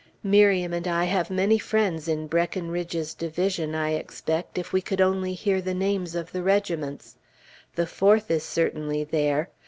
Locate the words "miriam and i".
0.23-1.05